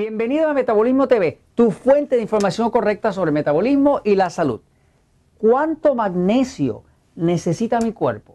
Bienvenido 0.00 0.48
a 0.48 0.54
Metabolismo 0.54 1.08
TV, 1.08 1.40
tu 1.54 1.70
fuente 1.70 2.16
de 2.16 2.22
información 2.22 2.70
correcta 2.70 3.12
sobre 3.12 3.32
metabolismo 3.32 4.00
y 4.02 4.14
la 4.14 4.30
salud. 4.30 4.62
¿Cuánto 5.36 5.94
magnesio 5.94 6.84
necesita 7.16 7.82
mi 7.82 7.92
cuerpo? 7.92 8.34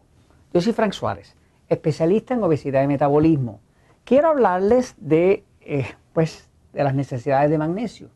Yo 0.53 0.61
soy 0.61 0.73
Frank 0.73 0.93
Suárez, 0.93 1.35
especialista 1.67 2.35
en 2.35 2.43
obesidad 2.43 2.83
y 2.83 2.87
metabolismo. 2.87 3.61
Quiero 4.03 4.27
hablarles 4.27 4.93
de, 4.99 5.43
eh, 5.61 5.87
pues, 6.13 6.51
de 6.71 6.83
las 6.83 6.93
necesidades 6.93 7.49
de 7.49 7.57
magnesio. 7.57 8.09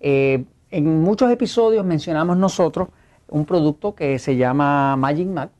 Eh, 0.00 0.44
en 0.72 1.00
muchos 1.00 1.30
episodios 1.30 1.84
mencionamos 1.84 2.36
nosotros 2.36 2.88
un 3.28 3.44
producto 3.44 3.94
que 3.94 4.18
se 4.18 4.36
llama 4.36 4.96
Magic 4.96 5.28
Mac, 5.28 5.52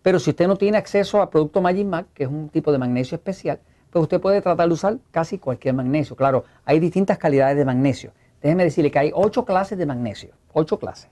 pero 0.00 0.18
si 0.18 0.30
usted 0.30 0.48
no 0.48 0.56
tiene 0.56 0.78
acceso 0.78 1.20
al 1.20 1.28
producto 1.28 1.60
Magic 1.60 1.86
Mac, 1.86 2.06
que 2.14 2.22
es 2.22 2.30
un 2.30 2.48
tipo 2.48 2.72
de 2.72 2.78
magnesio 2.78 3.16
especial, 3.16 3.60
pues 3.90 4.02
usted 4.02 4.20
puede 4.20 4.40
tratar 4.40 4.68
de 4.68 4.74
usar 4.74 4.98
casi 5.10 5.38
cualquier 5.38 5.74
magnesio. 5.74 6.16
Claro, 6.16 6.44
hay 6.64 6.78
distintas 6.78 7.18
calidades 7.18 7.56
de 7.56 7.64
magnesio. 7.64 8.12
Déjeme 8.42 8.64
decirle 8.64 8.90
que 8.90 8.98
hay 8.98 9.12
ocho 9.14 9.44
clases 9.44 9.76
de 9.76 9.86
magnesio, 9.86 10.30
ocho 10.52 10.78
clases. 10.78 11.10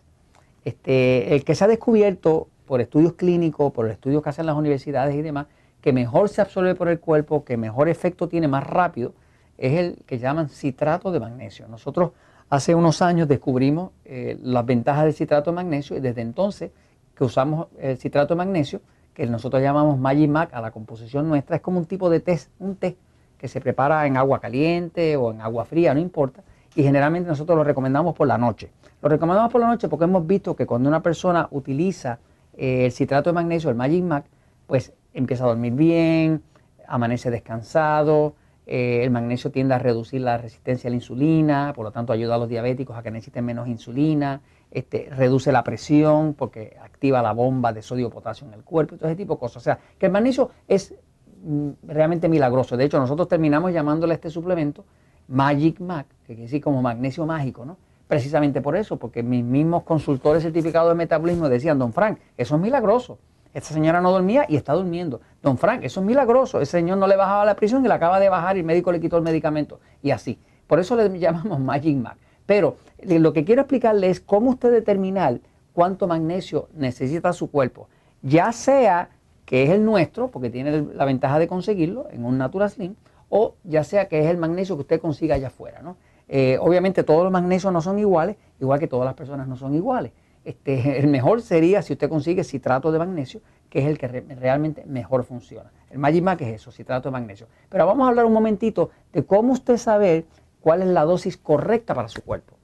Este, 0.64 1.34
el 1.34 1.45
que 1.45 1.55
se 1.55 1.64
ha 1.64 1.69
descubierto 1.69 2.48
por 2.66 2.80
estudios 2.80 3.14
clínicos, 3.14 3.72
por 3.72 3.88
estudios 3.88 4.22
que 4.22 4.28
hacen 4.28 4.46
las 4.46 4.56
universidades 4.56 5.14
y 5.14 5.22
demás, 5.22 5.46
que 5.80 5.92
mejor 5.92 6.28
se 6.28 6.41
absorbe 6.41 6.74
por 6.74 6.88
el 6.88 7.00
cuerpo, 7.00 7.45
que 7.45 7.56
mejor 7.56 7.88
efecto 7.88 8.28
tiene 8.28 8.48
más 8.48 8.66
rápido, 8.66 9.14
es 9.56 9.74
el 9.78 10.02
que 10.06 10.19
llaman 10.19 10.48
citrato 10.48 11.10
de 11.10 11.20
magnesio. 11.20 11.66
Nosotros 11.69 12.12
hace 12.50 12.74
unos 12.74 13.02
años 13.02 13.28
descubrimos 13.28 13.91
eh, 14.05 14.39
las 14.42 14.64
ventajas 14.64 15.05
del 15.05 15.14
citrato 15.14 15.50
de 15.50 15.56
magnesio 15.56 15.97
y 15.97 16.00
desde 16.00 16.20
entonces 16.20 16.70
que 17.14 17.24
usamos 17.24 17.69
el 17.78 17.98
citrato 17.98 18.34
de 18.34 18.39
magnesio, 18.39 18.80
que 19.19 19.27
nosotros 19.27 19.61
llamamos 19.61 19.98
Magic 19.98 20.30
Mac 20.30 20.50
a 20.52 20.61
la 20.61 20.70
composición 20.70 21.28
nuestra, 21.28 21.56
es 21.56 21.62
como 21.62 21.80
un 21.80 21.86
tipo 21.86 22.08
de 22.08 22.20
té, 22.20 22.38
un 22.61 22.77
té 22.77 22.97
que 23.36 23.48
se 23.48 23.61
prepara 23.61 24.06
en 24.06 24.16
agua 24.16 24.38
caliente 24.38 25.16
o 25.16 25.33
en 25.33 25.41
agua 25.41 25.64
fría, 25.64 25.92
no 25.92 25.98
importa, 25.98 26.44
y 26.77 26.84
generalmente 26.84 27.28
nosotros 27.28 27.58
lo 27.58 27.64
recomendamos 27.64 28.14
por 28.14 28.28
la 28.28 28.39
noche. 28.39 28.70
Lo 29.02 29.08
recomendamos 29.08 29.50
por 29.50 29.61
la 29.61 29.66
noche 29.66 29.89
porque 29.89 30.05
hemos 30.05 30.24
visto 30.24 30.55
que 30.55 30.66
cuando 30.66 30.89
una 30.89 31.02
persona 31.02 31.48
utiliza 31.50 32.20
eh, 32.56 32.84
el 32.84 32.92
citrato 32.92 33.30
de 33.30 33.34
magnesio, 33.34 33.70
el 33.70 33.74
Magic 33.74 34.05
Mac, 34.05 34.24
pues 34.69 34.92
empieza 35.12 35.42
a 35.42 35.48
dormir 35.48 35.72
bien, 35.72 36.41
amanece 36.86 37.28
descansado, 37.33 38.34
eh, 38.69 39.00
el 39.02 39.11
magnesio 39.11 39.50
tiende 39.50 39.74
a 39.74 39.80
reducir 39.80 40.20
la 40.20 40.39
resistencia 40.39 40.86
a 40.86 40.91
la 40.91 40.96
insulina, 40.96 41.72
por 41.74 41.84
lo 41.84 41.91
tanto 41.91 42.12
ayuda 42.12 42.36
a 42.36 42.39
los 42.39 42.48
diabéticos 42.48 42.96
a 42.96 43.02
que 43.02 43.11
necesiten 43.11 43.44
menos 43.44 43.66
insulina, 43.66 44.42
este, 44.70 45.08
reduce 45.11 45.52
la 45.52 45.64
presión 45.64 46.34
porque 46.34 46.77
activa 46.83 47.22
la 47.22 47.33
bomba 47.33 47.72
de 47.72 47.83
sodio-potasio 47.83 48.47
en 48.47 48.55
el 48.55 48.64
cuerpo 48.64 48.94
y 48.94 48.98
todo 48.98 49.08
ese 49.08 49.16
tipo 49.16 49.34
de 49.34 49.41
cosas. 49.41 49.56
O 49.58 49.64
sea, 49.64 49.78
que 49.98 50.06
el 50.06 50.12
magnesio 50.12 50.50
es 50.66 50.94
mm, 51.42 51.70
realmente 51.84 52.28
milagroso. 52.28 52.77
De 52.77 52.84
hecho, 52.84 52.98
nosotros 52.98 53.28
terminamos 53.28 53.72
llamándole 53.72 54.12
a 54.12 54.16
este 54.16 54.30
suplemento 54.30 54.84
Magic 55.28 55.80
Mac, 55.80 56.06
que 56.22 56.34
quiere 56.34 56.42
decir 56.42 56.62
como 56.62 56.83
magnesio 56.83 57.27
mágico, 57.27 57.64
¿no? 57.64 57.77
Precisamente 58.06 58.62
por 58.62 58.74
eso, 58.74 58.96
porque 58.96 59.22
mis 59.22 59.44
mismos 59.44 59.83
consultores 59.83 60.42
certificados 60.42 60.89
de 60.89 60.94
metabolismo 60.94 61.48
decían, 61.48 61.78
don 61.78 61.92
Frank, 61.92 62.19
eso 62.39 62.56
es 62.56 62.61
milagroso. 62.61 63.19
Esta 63.52 63.74
señora 63.74 64.00
no 64.00 64.11
dormía 64.11 64.46
y 64.48 64.56
está 64.56 64.72
durmiendo. 64.72 65.20
Don 65.42 65.58
Frank, 65.58 65.80
eso 65.83 66.00
es 66.00 66.06
milagroso. 66.06 66.61
Ese 66.61 66.72
señor 66.78 66.98
no 66.98 67.06
le 67.06 67.16
bajaba 67.16 67.44
la 67.44 67.55
presión 67.55 67.84
y 67.84 67.89
le 67.89 67.94
acaba 67.94 68.20
de 68.20 68.28
bajar 68.28 68.56
y 68.56 68.61
el 68.61 68.66
médico 68.66 68.92
le 68.92 69.00
quitó 69.00 69.16
el 69.16 69.22
medicamento. 69.22 69.80
Y 70.02 70.11
así. 70.11 70.39
Por 70.66 70.78
eso 70.80 70.96
le 70.96 71.19
llamamos 71.19 71.58
Magic 71.61 71.96
Mac. 71.96 72.16
Pero 72.48 72.77
eh, 72.96 73.18
lo 73.18 73.34
que 73.34 73.44
quiero 73.44 73.60
explicarle 73.60 74.08
es 74.08 74.20
cómo 74.20 74.48
usted 74.48 74.72
determinar 74.72 75.38
cuánto 75.74 76.08
magnesio 76.08 76.70
necesita 76.74 77.34
su 77.34 77.50
cuerpo, 77.50 77.89
ya 78.23 78.52
sea 78.52 79.11
que 79.45 79.64
es 79.64 79.70
el 79.70 79.84
nuestro, 79.84 80.28
porque 80.28 80.48
tiene 80.48 80.80
la 80.95 81.05
ventaja 81.05 81.39
de 81.39 81.46
conseguirlo 81.46 82.08
en 82.11 82.24
un 82.24 82.39
Natural 82.39 82.70
Slim, 82.70 82.95
o 83.28 83.55
ya 83.64 83.84
sea 83.84 84.08
que 84.08 84.20
es 84.20 84.30
el 84.30 84.39
magnesio 84.39 84.77
que 84.77 84.80
usted 84.80 85.00
consiga 85.00 85.34
allá 85.34 85.48
afuera. 85.48 85.83
¿no? 85.83 85.98
Eh, 86.27 86.56
obviamente 86.58 87.05
todos 87.05 87.23
los 87.23 87.30
magnesios 87.30 87.70
no 87.70 87.83
son 87.83 87.98
iguales, 87.98 88.36
igual 88.61 88.80
que 88.80 88.89
todas 88.89 89.05
las 89.05 89.14
personas 89.14 89.46
no 89.46 89.56
son 89.56 89.74
iguales. 89.74 90.12
Este, 90.42 90.98
el 91.00 91.08
mejor 91.08 91.42
sería 91.42 91.83
si 91.83 91.92
usted 91.92 92.08
consigue 92.08 92.44
citrato 92.44 92.90
de 92.90 92.98
magnesio, 92.98 93.42
que 93.68 93.80
es 93.80 93.86
el 93.86 93.98
que 93.98 94.08
realmente 94.08 94.86
mejor 94.86 95.23
funciona. 95.24 95.70
El 95.90 95.98
Magic 95.98 96.23
Mac 96.23 96.40
es 96.40 96.55
eso, 96.55 96.73
citrato 96.73 97.11
de 97.11 97.12
magnesio. 97.12 97.46
Pero 97.68 97.84
vamos 97.84 98.06
a 98.06 98.08
hablar 98.08 98.24
un 98.24 98.33
momentito 98.33 98.89
de 99.12 99.23
cómo 99.23 99.52
usted 99.52 99.77
saber 99.77 100.24
cuál 100.61 100.83
es 100.83 100.89
la 100.89 101.05
dosis 101.05 101.36
correcta 101.36 101.95
para 101.95 102.08
su 102.08 102.23
cuerpo. 102.23 102.57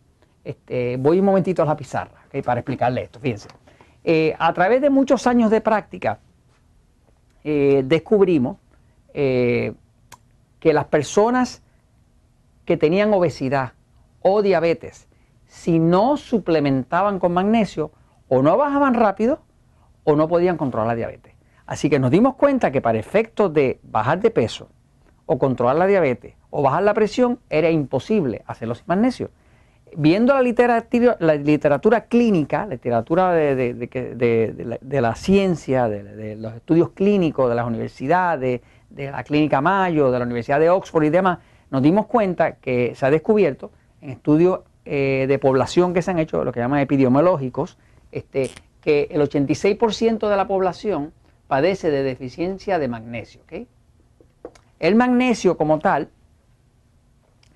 Este, 0.45 0.97
voy 0.99 1.21
un 1.21 1.25
momentito 1.25 1.63
a 1.63 1.67
la 1.67 1.77
pizarra 1.77 2.27
para 2.45 2.61
explicarle 2.61 3.03
esto. 3.03 3.21
Fíjense. 3.21 3.49
Eh, 4.03 4.35
a 4.39 4.53
través 4.53 4.83
de 4.83 4.91
muchos 4.91 5.27
años 5.27 5.51
de 5.51 5.61
práctica, 5.61 6.19
eh, 7.43 7.83
descubrimos 7.85 8.59
eh, 9.15 9.73
que 10.61 10.73
las 10.73 10.87
personas 10.87 11.63
que 12.65 12.77
tenían 12.77 13.13
obesidad 13.13 13.73
o 14.21 14.43
diabetes, 14.43 15.09
si 15.47 15.79
no 15.79 16.17
suplementaban 16.17 17.19
con 17.19 17.33
magnesio, 17.33 17.93
o 18.29 18.43
no 18.43 18.57
bajaban 18.57 18.95
rápido 18.95 19.41
o 20.03 20.17
no 20.17 20.29
podían 20.29 20.57
controlar 20.57 20.89
la 20.89 20.95
diabetes. 20.95 21.35
Así 21.67 21.89
que 21.89 21.99
nos 21.99 22.11
dimos 22.11 22.35
cuenta 22.35 22.71
que 22.71 22.81
para 22.81 22.99
efectos 22.99 23.53
de 23.53 23.81
bajar 23.83 24.21
de 24.21 24.31
peso 24.31 24.69
o 25.27 25.39
controlar 25.39 25.77
la 25.77 25.87
diabetes 25.87 26.35
o 26.57 26.63
bajar 26.63 26.85
la 26.85 26.95
presión, 26.95 27.41
era 27.51 27.69
imposible 27.69 28.43
hacerlo 28.47 28.77
sin 28.77 28.85
magnesio. 28.87 29.31
Viendo 29.97 30.33
la 30.35 30.41
literatura, 30.41 32.07
clínica, 32.07 32.65
la 32.67 32.75
literatura 32.75 33.33
de, 33.33 35.01
la, 35.01 35.15
ciencia, 35.17 35.89
de, 35.89 36.37
los 36.37 36.55
estudios 36.55 36.91
clínicos 36.91 37.49
de 37.49 37.57
las 37.57 37.67
universidades, 37.67 38.61
de 38.89 39.11
la 39.11 39.25
Clínica 39.25 39.61
Mayo, 39.61 40.13
de 40.13 40.19
la 40.21 40.25
Universidad 40.25 40.61
de 40.61 40.71
Oxford 40.71 41.03
y 41.05 41.11
demás, 41.11 41.41
nos 41.71 41.83
dimos 41.83 42.07
cuenta 42.07 42.57
que 42.57 42.95
se 42.95 43.05
ha 43.05 43.11
descubierto 43.11 43.73
en 44.01 44.11
estudios 44.11 44.61
eh, 44.85 45.27
de 45.27 45.39
población 45.41 45.93
que 45.93 46.03
se 46.03 46.13
han 46.13 46.21
hecho, 46.21 46.45
lo 46.45 46.53
que 46.53 46.61
llaman 46.61 46.79
epidemiológicos, 46.81 47.79
este, 48.13 48.51
que 48.81 49.09
el 49.11 49.21
86% 49.23 50.29
de 50.29 50.37
la 50.37 50.47
población 50.47 51.13
padece 51.49 51.91
de 51.91 52.05
deficiencia 52.05 52.79
de 52.79 52.87
magnesio. 52.87 53.41
El 54.79 54.97
magnesio 54.97 55.57
como 55.57 55.79
tal 55.79 56.09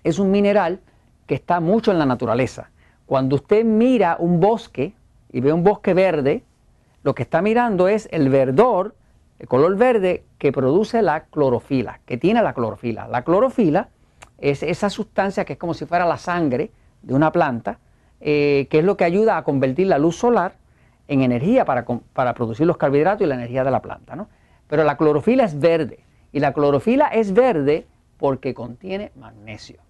es 0.05 0.19
un 0.19 0.31
mineral 0.31 0.81
que 1.27 1.35
está 1.35 1.61
mucho 1.61 1.91
en 1.91 1.99
la 1.99 2.07
naturaleza. 2.07 2.71
Cuando 3.07 3.37
usted 3.37 3.65
mira 3.65 4.17
un 4.19 4.41
bosque 4.41 4.95
y 5.31 5.41
ve 5.41 5.53
un 5.53 5.63
bosque 5.63 5.95
verde, 5.95 6.45
lo 7.03 7.15
que 7.15 7.23
está 7.23 7.43
mirando 7.43 7.89
es 7.89 8.09
el 8.13 8.29
verdor, 8.29 8.95
el 9.39 9.49
color 9.49 9.77
verde 9.77 10.25
que 10.39 10.53
produce 10.53 11.03
la 11.03 11.25
clorofila, 11.25 12.01
que 12.07 12.17
tiene 12.17 12.43
la 12.43 12.55
clorofila. 12.55 13.09
La 13.09 13.23
clorofila 13.23 13.89
es 14.39 14.63
esa 14.63 14.91
sustancia 14.91 15.45
que 15.45 15.55
es 15.55 15.59
como 15.59 15.75
si 15.75 15.87
fuera 15.87 16.07
la 16.07 16.17
sangre 16.17 16.71
de 17.03 17.15
una 17.15 17.33
planta, 17.33 17.79
eh, 18.21 18.67
que 18.71 18.79
es 18.81 18.85
lo 18.85 18.97
que 18.97 19.05
ayuda 19.05 19.37
a 19.37 19.45
convertir 19.45 19.87
la 19.87 19.99
luz 19.99 20.17
solar 20.17 20.55
en 21.09 21.23
energía 21.23 21.65
para, 21.65 21.85
para 22.13 22.35
producir 22.35 22.67
los 22.67 22.77
carbohidratos 22.77 23.23
y 23.23 23.27
la 23.27 23.35
energía 23.35 23.65
de 23.65 23.71
la 23.71 23.83
planta. 23.83 24.17
¿no? 24.17 24.29
Pero 24.67 24.85
la 24.85 24.97
clorofila 24.97 25.45
es 25.45 25.59
verde 25.59 26.08
y 26.33 26.41
la 26.41 26.53
clorofila 26.53 27.07
es 27.09 27.33
verde 27.33 27.87
porque 28.19 28.55
contiene 28.55 29.13
magnesio. 29.17 29.81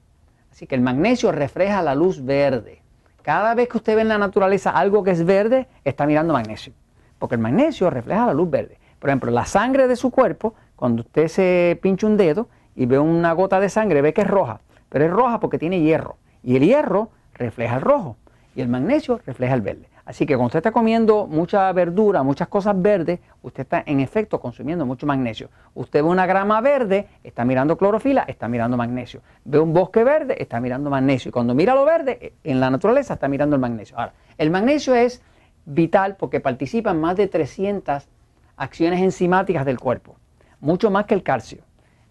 Así 0.51 0.67
que 0.67 0.75
el 0.75 0.81
magnesio 0.81 1.33
refleja 1.33 1.83
la 1.83 1.95
luz 1.95 2.25
verde. 2.25 2.83
Cada 3.23 3.55
vez 3.55 3.69
que 3.69 3.77
usted 3.77 3.95
ve 3.95 4.03
en 4.03 4.09
la 4.09 4.19
naturaleza 4.19 4.71
algo 4.71 5.03
que 5.03 5.11
es 5.11 5.25
verde, 5.25 5.69
está 5.85 6.07
mirando 6.07 6.33
magnesio. 6.33 6.73
Porque 7.19 7.35
el 7.35 7.41
magnesio 7.41 7.91
refleja 7.91 8.27
la 8.27 8.35
luz 8.35 8.51
verde. 8.51 8.79
Por 8.99 9.11
ejemplo, 9.11 9.31
la 9.31 9.45
sangre 9.45 9.87
de 9.87 9.97
su 9.97 10.11
cuerpo, 10.11 10.55
cuando 10.77 11.03
usted 11.03 11.29
se 11.29 11.79
pincha 11.83 12.07
un 12.07 12.17
dedo 12.17 12.49
y 12.75 12.87
ve 12.87 12.99
una 12.99 13.33
gota 13.33 13.61
de 13.61 13.69
sangre, 13.69 14.03
ve 14.03 14.13
que 14.13 14.23
es 14.23 14.29
roja. 14.29 14.61
Pero 14.89 15.05
es 15.05 15.11
roja 15.11 15.41
porque 15.41 15.59
tiene 15.59 15.81
hierro. 15.81 16.17
Y 16.43 16.57
el 16.57 16.65
hierro 16.65 17.11
refleja 17.35 17.77
el 17.77 17.83
rojo. 17.83 18.17
Y 18.55 18.61
el 18.61 18.69
magnesio 18.69 19.21
refleja 19.27 19.55
el 19.55 19.61
verde. 19.61 19.89
Así 20.09 20.25
que 20.25 20.37
cuando 20.37 20.47
usted 20.47 20.61
está 20.61 20.73
comiendo 20.73 21.27
mucha 21.27 21.71
verdura, 21.71 22.23
muchas 22.23 22.49
cosas 22.49 22.81
verdes, 22.81 23.21
usted 23.43 23.65
está 23.65 23.83
en 23.85 24.01
efecto 24.01 24.41
consumiendo 24.41 24.87
mucho 24.87 25.05
magnesio. 25.07 25.51
Usted 25.75 26.03
ve 26.03 26.09
una 26.09 26.25
grama 26.25 26.63
verde, 26.63 27.09
está 27.23 27.45
mirando 27.45 27.77
clorofila, 27.77 28.23
está 28.23 28.49
mirando 28.49 28.79
magnesio. 28.79 29.21
Ve 29.45 29.59
un 29.59 29.75
bosque 29.75 30.05
verde, 30.05 30.41
está 30.41 30.61
mirando 30.61 30.89
magnesio. 30.89 31.29
Y 31.29 31.33
cuando 31.33 31.55
mira 31.55 31.75
lo 31.75 31.85
verde, 31.85 32.33
en 32.43 32.59
la 32.59 32.71
naturaleza 32.71 33.13
está 33.13 33.29
mirando 33.29 33.55
el 33.55 33.61
magnesio. 33.61 33.99
Ahora, 33.99 34.15
el 34.39 34.51
magnesio 34.51 34.95
es 34.95 35.21
vital 35.67 36.17
porque 36.17 36.41
participa 36.41 36.91
en 36.91 37.03
más 37.03 37.15
de 37.15 37.29
300 37.29 38.09
acciones 38.57 39.03
enzimáticas 39.03 39.67
del 39.67 39.79
cuerpo, 39.79 40.17
mucho 40.61 40.91
más 40.91 41.05
que 41.05 41.13
el 41.13 41.23
calcio. 41.23 41.65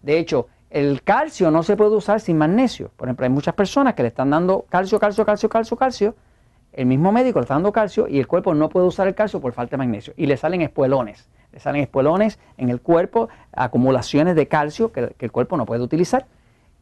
De 0.03 0.19
hecho, 0.19 0.49
el 0.69 1.01
calcio 1.01 1.49
no 1.49 1.63
se 1.63 1.75
puede 1.75 1.95
usar 1.95 2.19
sin 2.19 2.37
magnesio. 2.37 2.91
Por 2.95 3.07
ejemplo, 3.07 3.23
hay 3.23 3.31
muchas 3.31 3.55
personas 3.55 3.95
que 3.95 4.03
le 4.03 4.09
están 4.09 4.29
dando 4.29 4.67
calcio, 4.69 4.99
calcio, 4.99 5.25
calcio, 5.25 5.49
calcio, 5.49 5.75
calcio 5.75 6.15
el 6.73 6.85
mismo 6.85 7.11
médico 7.11 7.39
le 7.39 7.43
está 7.43 7.55
dando 7.55 7.71
calcio 7.71 8.07
y 8.07 8.19
el 8.19 8.27
cuerpo 8.27 8.53
no 8.53 8.69
puede 8.69 8.85
usar 8.85 9.07
el 9.07 9.15
calcio 9.15 9.41
por 9.41 9.53
falta 9.53 9.71
de 9.71 9.77
magnesio. 9.77 10.13
Y 10.15 10.27
le 10.27 10.37
salen 10.37 10.61
espuelones. 10.61 11.27
Le 11.51 11.59
salen 11.59 11.81
espuelones 11.81 12.39
en 12.57 12.69
el 12.69 12.81
cuerpo, 12.81 13.29
acumulaciones 13.51 14.35
de 14.35 14.47
calcio 14.47 14.91
que, 14.91 15.15
el 15.17 15.31
cuerpo 15.31 15.57
no 15.57 15.65
puede 15.65 15.81
utilizar. 15.81 16.25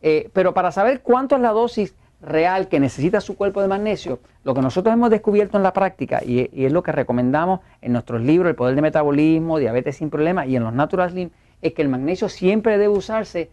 Eh, 0.02 0.30
pero 0.34 0.54
para 0.54 0.72
saber 0.72 1.02
cuánto 1.02 1.36
es 1.36 1.42
la 1.42 1.52
dosis 1.52 1.96
real 2.22 2.68
que 2.68 2.80
necesita 2.80 3.22
su 3.22 3.38
cuerpo 3.38 3.62
de 3.62 3.68
magnesio, 3.68 4.20
lo 4.44 4.54
que 4.54 4.62
nosotros 4.62 4.94
hemos 4.94 5.10
descubierto 5.10 5.58
en 5.58 5.64
la 5.64 5.74
práctica 5.74 6.22
y, 6.26 6.50
es 6.54 6.72
lo 6.72 6.84
que 6.84 6.92
recomendamos 6.92 7.62
en 7.82 7.94
nuestros 7.94 8.22
libros, 8.22 8.50
El 8.50 8.56
Poder 8.56 8.76
de 8.76 8.82
Metabolismo, 8.82 9.60
Diabetes 9.60 9.98
sin 9.98 10.10
Problemas 10.10 10.48
y 10.48 10.56
en 10.56 10.64
los 10.64 10.74
Natural 10.74 11.12
Slim, 11.12 11.30
es 11.62 11.74
que 11.74 11.82
el 11.82 11.90
magnesio 11.90 12.30
siempre 12.30 12.78
debe 12.78 12.90
usarse 12.90 13.50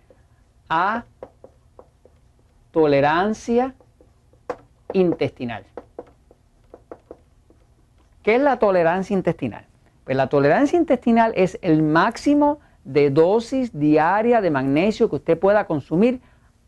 a 0.69 1.05
tolerancia 2.73 3.75
intestinal. 4.93 5.64
¿Qué 8.23 8.37
es 8.37 8.41
la 8.41 8.61
tolerancia 8.61 9.15
intestinal? 9.15 9.67
Pues 10.05 10.17
la 10.17 10.29
tolerancia 10.29 10.79
intestinal 10.79 11.33
es 11.35 11.59
el 11.61 11.83
máximo 11.83 12.61
de 12.85 13.11
dosis 13.11 13.77
diaria 13.77 14.41
de 14.41 14.51
magnesio 14.51 15.11
que 15.11 15.17
usted 15.17 15.39
pueda 15.39 15.67
consumir 15.67 16.21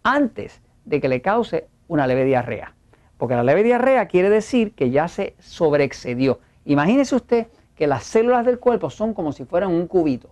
antes 0.02 0.60
de 0.84 1.00
que 1.00 1.08
le 1.08 1.22
cause 1.22 1.68
una 1.86 2.08
leve 2.08 2.24
diarrea. 2.24 2.74
Porque 3.18 3.36
la 3.36 3.44
leve 3.44 3.62
diarrea 3.62 4.08
quiere 4.08 4.30
decir 4.30 4.74
que 4.74 4.90
ya 4.90 5.06
se 5.06 5.36
sobreexcedió. 5.38 6.40
Imagínese 6.64 7.14
usted 7.14 7.46
que 7.76 7.86
las 7.86 8.02
células 8.02 8.44
del 8.44 8.58
cuerpo 8.58 8.90
son 8.90 9.14
como 9.14 9.30
si 9.30 9.44
fueran 9.44 9.70
un 9.70 9.86
cubito. 9.86 10.30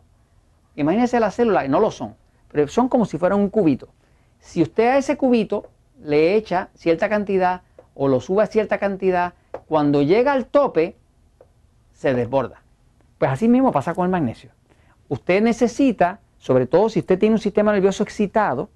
Imagínese 0.74 1.20
las 1.20 1.36
células, 1.36 1.68
no 1.68 1.78
lo 1.78 1.92
son, 1.92 2.16
pero 2.50 2.66
son 2.66 2.88
como 2.88 3.04
si 3.04 3.16
fueran 3.16 3.38
un 3.38 3.48
cubito. 3.48 3.88
Si 4.40 4.60
usted 4.60 4.88
a 4.88 4.98
ese 4.98 5.16
cubito 5.16 5.68
le 6.02 6.34
echa 6.34 6.70
cierta 6.74 7.08
cantidad 7.08 7.62
o 7.94 8.08
lo 8.08 8.20
sube 8.20 8.42
a 8.42 8.46
cierta 8.46 8.78
cantidad, 8.78 9.34
cuando 9.68 10.02
llega 10.02 10.32
al 10.32 10.46
tope, 10.46 10.96
se 11.92 12.14
desborda. 12.14 12.62
Pues 13.18 13.30
así 13.30 13.48
mismo 13.48 13.72
pasa 13.72 13.94
con 13.94 14.04
el 14.04 14.10
magnesio. 14.10 14.50
Usted 15.08 15.42
necesita, 15.42 16.20
sobre 16.38 16.66
todo 16.66 16.88
si 16.88 17.00
usted 17.00 17.18
tiene 17.18 17.34
un 17.34 17.40
sistema 17.40 17.72
nervioso 17.72 18.02
excitado, 18.02 18.70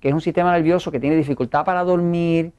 que 0.00 0.08
es 0.08 0.14
un 0.14 0.20
sistema 0.20 0.52
nervioso 0.52 0.90
que 0.90 0.98
tiene 0.98 1.16
dificultad 1.16 1.64
para 1.64 1.84
dormir, 1.84 2.52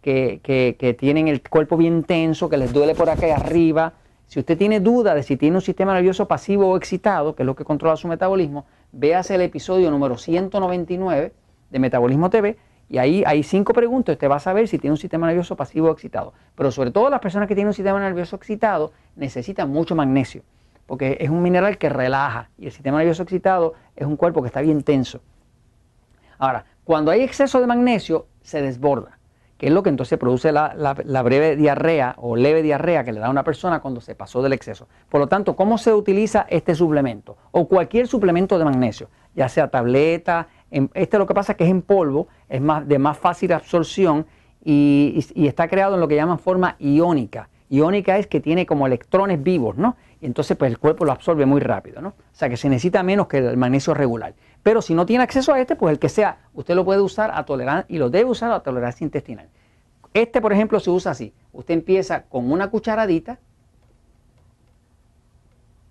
que, 0.00 0.40
que, 0.42 0.94
tienen 0.94 1.28
el 1.28 1.40
cuerpo 1.48 1.76
bien 1.76 2.04
tenso, 2.04 2.48
que 2.48 2.58
les 2.58 2.72
duele 2.72 2.94
por 2.94 3.08
acá 3.08 3.34
arriba. 3.34 3.94
Si 4.26 4.38
usted 4.38 4.58
tiene 4.58 4.80
duda 4.80 5.14
de 5.14 5.22
si 5.22 5.36
tiene 5.36 5.56
un 5.56 5.62
sistema 5.62 5.94
nervioso 5.94 6.28
pasivo 6.28 6.68
o 6.68 6.76
excitado, 6.76 7.34
que 7.34 7.42
es 7.42 7.46
lo 7.46 7.56
que 7.56 7.64
controla 7.64 7.96
su 7.96 8.06
metabolismo, 8.06 8.66
véase 8.92 9.34
el 9.34 9.40
episodio 9.40 9.90
número 9.90 10.18
199 10.18 11.32
de 11.70 11.78
Metabolismo 11.78 12.28
TV 12.28 12.58
y 12.88 12.98
ahí 12.98 13.24
hay 13.26 13.42
cinco 13.42 13.72
preguntas. 13.72 14.14
Usted 14.14 14.30
va 14.30 14.36
a 14.36 14.40
saber 14.40 14.68
si 14.68 14.78
tiene 14.78 14.92
un 14.92 14.98
sistema 14.98 15.26
nervioso 15.26 15.56
pasivo 15.56 15.88
o 15.88 15.92
excitado. 15.92 16.32
Pero 16.54 16.70
sobre 16.70 16.90
todo 16.90 17.10
las 17.10 17.20
personas 17.20 17.48
que 17.48 17.54
tienen 17.54 17.68
un 17.68 17.74
sistema 17.74 17.98
nervioso 18.00 18.36
excitado 18.36 18.92
necesitan 19.16 19.70
mucho 19.70 19.94
magnesio, 19.94 20.42
porque 20.86 21.16
es 21.20 21.30
un 21.30 21.42
mineral 21.42 21.78
que 21.78 21.88
relaja 21.88 22.50
y 22.58 22.66
el 22.66 22.72
sistema 22.72 22.98
nervioso 22.98 23.22
excitado 23.22 23.74
es 23.96 24.06
un 24.06 24.16
cuerpo 24.16 24.42
que 24.42 24.48
está 24.48 24.60
bien 24.60 24.82
tenso. 24.82 25.20
Ahora, 26.38 26.66
cuando 26.84 27.10
hay 27.10 27.22
exceso 27.22 27.60
de 27.60 27.66
magnesio, 27.66 28.26
se 28.42 28.60
desborda 28.60 29.18
que 29.58 29.68
es 29.68 29.72
lo 29.72 29.82
que 29.82 29.90
entonces 29.90 30.18
produce 30.18 30.52
la, 30.52 31.22
breve 31.22 31.56
diarrea 31.56 32.14
o 32.18 32.36
leve 32.36 32.62
diarrea 32.62 33.04
que 33.04 33.12
le 33.12 33.20
da 33.20 33.26
a 33.26 33.30
una 33.30 33.44
persona 33.44 33.80
cuando 33.80 34.00
se 34.00 34.14
pasó 34.14 34.42
del 34.42 34.52
exceso. 34.52 34.88
Por 35.08 35.20
lo 35.20 35.28
tanto, 35.28 35.54
¿cómo 35.54 35.78
se 35.78 35.92
utiliza 35.94 36.46
este 36.48 36.74
suplemento? 36.74 37.36
O 37.52 37.68
cualquier 37.68 38.08
suplemento 38.08 38.58
de 38.58 38.64
magnesio, 38.64 39.08
ya 39.34 39.48
sea 39.48 39.68
tableta, 39.68 40.48
este 40.94 41.18
lo 41.18 41.26
que 41.26 41.34
pasa 41.34 41.52
es 41.52 41.58
que 41.58 41.64
es 41.64 41.70
en 41.70 41.82
polvo, 41.82 42.28
es 42.48 42.60
más, 42.60 42.86
de 42.86 42.98
más 42.98 43.16
fácil 43.16 43.52
absorción 43.52 44.26
y, 44.64 45.24
está 45.36 45.68
creado 45.68 45.94
en 45.94 46.00
lo 46.00 46.08
que 46.08 46.16
llaman 46.16 46.38
forma 46.38 46.76
iónica. 46.78 47.48
Iónica 47.68 48.18
es 48.18 48.26
que 48.26 48.40
tiene 48.40 48.66
como 48.66 48.86
electrones 48.86 49.42
vivos, 49.42 49.76
¿no? 49.76 49.96
Y 50.20 50.26
entonces 50.26 50.56
pues 50.56 50.70
el 50.70 50.78
cuerpo 50.78 51.04
lo 51.04 51.12
absorbe 51.12 51.46
muy 51.46 51.60
rápido, 51.60 52.00
¿no? 52.00 52.08
O 52.08 52.14
sea 52.32 52.48
que 52.48 52.56
se 52.56 52.68
necesita 52.68 53.02
menos 53.02 53.26
que 53.26 53.38
el 53.38 53.56
magnesio 53.56 53.94
regular. 53.94 54.34
Pero 54.62 54.80
si 54.80 54.94
no 54.94 55.06
tiene 55.06 55.24
acceso 55.24 55.52
a 55.52 55.60
este, 55.60 55.76
pues 55.76 55.92
el 55.92 55.98
que 55.98 56.08
sea, 56.08 56.38
usted 56.54 56.74
lo 56.74 56.84
puede 56.84 57.00
usar 57.00 57.30
a 57.34 57.44
tolerancia 57.44 57.86
y 57.88 57.98
lo 57.98 58.10
debe 58.10 58.30
usar 58.30 58.50
a 58.52 58.60
tolerancia 58.60 59.04
intestinal. 59.04 59.48
Este, 60.12 60.40
por 60.40 60.52
ejemplo, 60.52 60.80
se 60.80 60.90
usa 60.90 61.12
así. 61.12 61.34
Usted 61.52 61.74
empieza 61.74 62.22
con 62.22 62.50
una 62.50 62.70
cucharadita, 62.70 63.38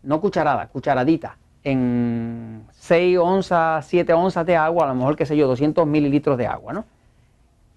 no 0.01 0.19
cucharada, 0.21 0.67
cucharadita, 0.67 1.37
en 1.63 2.63
6 2.83 3.17
onzas, 3.17 3.85
7 3.85 4.11
onzas 4.11 4.45
de 4.45 4.57
agua, 4.57 4.83
a 4.83 4.87
lo 4.89 4.95
mejor, 4.95 5.15
qué 5.15 5.25
sé 5.25 5.37
yo, 5.37 5.47
200 5.47 5.87
mililitros 5.87 6.37
de 6.37 6.47
agua, 6.47 6.73
¿no? 6.73 6.83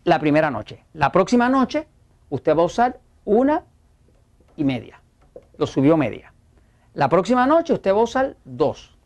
La 0.03 0.19
primera 0.19 0.51
noche. 0.51 0.83
La 0.95 1.13
próxima 1.13 1.49
noche, 1.49 1.87
usted 2.29 2.57
va 2.57 2.63
a 2.63 2.65
usar 2.65 2.99
una 3.25 3.63
y 4.57 4.65
media. 4.65 5.01
Lo 5.59 5.69
subió 5.69 5.97
media. 5.97 6.33
La 6.95 7.09
próxima 7.09 7.47
noche, 7.47 7.73
usted 7.73 7.93
va 7.93 8.01
a 8.01 8.03
usar 8.03 8.37
dos. 8.45 8.97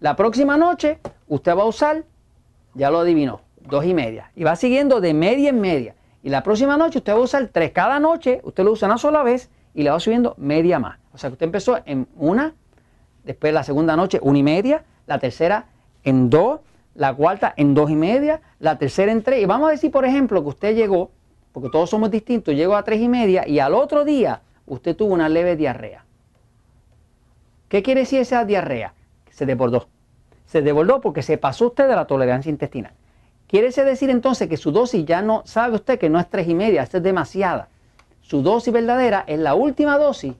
La 0.00 0.16
próxima 0.16 0.56
noche 0.56 0.98
usted 1.28 1.54
va 1.54 1.64
a 1.64 1.66
usar, 1.66 2.04
ya 2.72 2.90
lo 2.90 3.00
adivinó, 3.00 3.42
dos 3.60 3.84
y 3.84 3.92
media. 3.92 4.30
Y 4.34 4.44
va 4.44 4.56
siguiendo 4.56 5.02
de 5.02 5.12
media 5.12 5.50
en 5.50 5.60
media. 5.60 5.94
Y 6.22 6.30
la 6.30 6.42
próxima 6.42 6.78
noche 6.78 7.00
usted 7.00 7.12
va 7.12 7.18
a 7.18 7.22
usar 7.22 7.50
tres. 7.52 7.72
Cada 7.72 8.00
noche 8.00 8.40
usted 8.44 8.64
lo 8.64 8.72
usa 8.72 8.88
una 8.88 8.96
sola 8.96 9.22
vez 9.22 9.50
y 9.74 9.82
le 9.82 9.90
va 9.90 10.00
subiendo 10.00 10.34
media 10.38 10.78
más. 10.78 10.98
O 11.12 11.18
sea 11.18 11.28
que 11.28 11.34
usted 11.34 11.44
empezó 11.44 11.80
en 11.84 12.08
una, 12.16 12.54
después 13.24 13.52
la 13.52 13.62
segunda 13.62 13.94
noche 13.94 14.18
una 14.22 14.38
y 14.38 14.42
media, 14.42 14.84
la 15.06 15.18
tercera 15.18 15.66
en 16.04 16.30
dos, 16.30 16.60
la 16.94 17.14
cuarta 17.14 17.54
en 17.56 17.74
dos 17.74 17.90
y 17.90 17.96
media, 17.96 18.40
la 18.58 18.78
tercera 18.78 19.12
en 19.12 19.22
tres. 19.22 19.42
Y 19.42 19.46
vamos 19.46 19.68
a 19.68 19.72
decir, 19.72 19.90
por 19.90 20.04
ejemplo, 20.04 20.42
que 20.42 20.48
usted 20.48 20.74
llegó, 20.74 21.10
porque 21.52 21.68
todos 21.70 21.90
somos 21.90 22.10
distintos, 22.10 22.54
llegó 22.54 22.76
a 22.76 22.82
tres 22.82 23.00
y 23.00 23.08
media 23.08 23.46
y 23.46 23.58
al 23.58 23.74
otro 23.74 24.04
día 24.04 24.42
usted 24.66 24.96
tuvo 24.96 25.14
una 25.14 25.28
leve 25.28 25.56
diarrea. 25.56 26.04
¿Qué 27.68 27.82
quiere 27.82 28.00
decir 28.00 28.20
esa 28.20 28.44
diarrea? 28.44 28.94
se 29.30 29.46
desbordó. 29.46 29.88
Se 30.46 30.62
desbordó 30.62 31.00
porque 31.00 31.22
se 31.22 31.38
pasó 31.38 31.68
usted 31.68 31.88
de 31.88 31.96
la 31.96 32.06
tolerancia 32.06 32.50
intestinal. 32.50 32.92
Quiere 33.46 33.70
decir 33.70 34.10
entonces 34.10 34.48
que 34.48 34.56
su 34.56 34.72
dosis 34.72 35.04
ya 35.04 35.20
no, 35.22 35.42
sabe 35.44 35.74
usted 35.74 35.98
que 35.98 36.08
no 36.08 36.18
es 36.20 36.28
tres 36.28 36.48
y 36.48 36.54
media, 36.54 36.82
es 36.82 37.02
demasiada. 37.02 37.68
Su 38.20 38.42
dosis 38.42 38.72
verdadera 38.72 39.24
es 39.26 39.38
la 39.38 39.54
última 39.54 39.98
dosis 39.98 40.34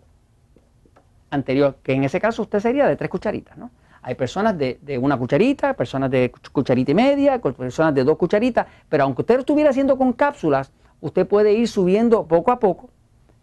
anterior, 1.30 1.76
que 1.82 1.92
en 1.92 2.04
ese 2.04 2.20
caso 2.20 2.42
usted 2.42 2.60
sería 2.60 2.86
de 2.86 2.96
tres 2.96 3.10
cucharitas, 3.10 3.56
¿no? 3.56 3.70
Hay 4.02 4.16
personas 4.16 4.58
de, 4.58 4.99
una 5.00 5.16
cucharita, 5.16 5.75
personas 5.75 6.10
de 6.10 6.32
cucharita 6.50 6.90
y 6.90 6.94
media, 6.94 7.40
personas 7.40 7.94
de 7.94 8.02
dos 8.02 8.16
cucharitas, 8.19 8.66
pero 8.88 9.04
aunque 9.04 9.22
usted 9.22 9.34
lo 9.37 9.40
estuviera 9.40 9.70
haciendo 9.70 9.96
con 9.96 10.12
cápsulas, 10.12 10.72
usted 11.00 11.26
puede 11.26 11.52
ir 11.52 11.69
subiendo 11.69 12.26
poco 12.26 12.50
a 12.50 12.58
poco. 12.58 12.90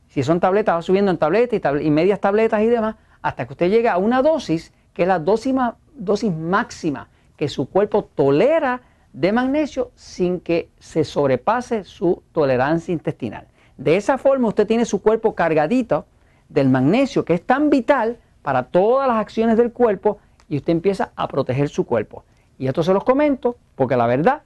Si 0.09 0.21
son 0.21 0.39
tabletas, 0.39 0.75
va 0.75 0.81
subiendo 0.81 1.11
en 1.11 1.17
tabletas 1.17 1.81
y, 1.81 1.85
y 1.85 1.91
medias 1.91 2.19
tabletas 2.19 2.61
y 2.61 2.67
demás, 2.67 2.95
hasta 3.21 3.45
que 3.45 3.53
usted 3.53 3.69
llegue 3.69 3.87
a 3.87 3.97
una 3.97 4.21
dosis 4.21 4.73
que 4.93 5.03
es 5.03 5.07
la 5.07 5.19
dosis 5.19 6.33
máxima 6.33 7.07
que 7.37 7.47
su 7.47 7.69
cuerpo 7.69 8.03
tolera 8.03 8.81
de 9.13 9.31
magnesio 9.31 9.91
sin 9.95 10.41
que 10.41 10.69
se 10.79 11.05
sobrepase 11.05 11.85
su 11.85 12.21
tolerancia 12.33 12.91
intestinal. 12.91 13.47
De 13.77 13.95
esa 13.95 14.17
forma 14.17 14.49
usted 14.49 14.67
tiene 14.67 14.83
su 14.83 15.01
cuerpo 15.01 15.35
cargadito 15.35 16.05
del 16.49 16.69
magnesio 16.69 17.23
que 17.23 17.33
es 17.33 17.45
tan 17.45 17.69
vital 17.69 18.17
para 18.41 18.63
todas 18.63 19.07
las 19.07 19.17
acciones 19.17 19.57
del 19.57 19.71
cuerpo 19.71 20.17
y 20.49 20.57
usted 20.57 20.73
empieza 20.73 21.11
a 21.15 21.27
proteger 21.27 21.69
su 21.69 21.85
cuerpo. 21.85 22.23
Y 22.57 22.67
esto 22.67 22.83
se 22.83 22.93
los 22.93 23.03
comento 23.03 23.55
porque 23.75 23.95
la 23.95 24.07
verdad 24.07 24.41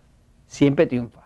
siempre 0.46 0.86
triunfa. 0.86 1.23